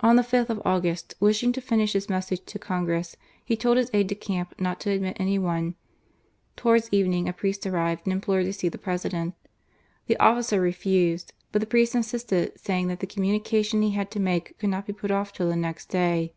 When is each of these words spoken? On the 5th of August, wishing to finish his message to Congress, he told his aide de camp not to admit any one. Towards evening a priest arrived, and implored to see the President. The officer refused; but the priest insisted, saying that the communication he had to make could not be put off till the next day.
On 0.00 0.16
the 0.16 0.22
5th 0.22 0.50
of 0.50 0.60
August, 0.66 1.14
wishing 1.20 1.52
to 1.52 1.62
finish 1.62 1.94
his 1.94 2.10
message 2.10 2.44
to 2.44 2.58
Congress, 2.58 3.16
he 3.42 3.56
told 3.56 3.78
his 3.78 3.88
aide 3.94 4.08
de 4.08 4.14
camp 4.14 4.52
not 4.60 4.78
to 4.80 4.90
admit 4.90 5.16
any 5.18 5.38
one. 5.38 5.74
Towards 6.54 6.90
evening 6.92 7.26
a 7.26 7.32
priest 7.32 7.64
arrived, 7.66 8.02
and 8.04 8.12
implored 8.12 8.44
to 8.44 8.52
see 8.52 8.68
the 8.68 8.76
President. 8.76 9.34
The 10.06 10.18
officer 10.18 10.60
refused; 10.60 11.32
but 11.50 11.60
the 11.60 11.66
priest 11.66 11.94
insisted, 11.94 12.60
saying 12.60 12.88
that 12.88 13.00
the 13.00 13.06
communication 13.06 13.80
he 13.80 13.92
had 13.92 14.10
to 14.10 14.20
make 14.20 14.58
could 14.58 14.68
not 14.68 14.84
be 14.86 14.92
put 14.92 15.10
off 15.10 15.32
till 15.32 15.48
the 15.48 15.56
next 15.56 15.86
day. 15.88 16.34